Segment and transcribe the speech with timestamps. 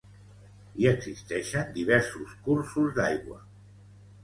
[0.83, 3.41] Hi existeixen diversos cursos d'aigua.